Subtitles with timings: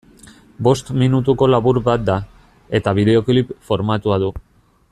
[0.67, 2.17] Bost minutuko labur bat da,
[2.81, 4.37] eta bideoklip formatua du.